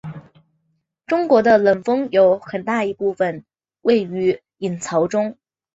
[1.05, 3.45] 中国的冷锋有很大一部分
[3.83, 5.37] 位于隐槽中。